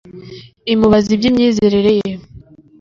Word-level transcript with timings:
imubaza 0.73 1.07
iby 1.15 1.25
‘imyizerere 1.29 1.91
ye. 1.99 2.11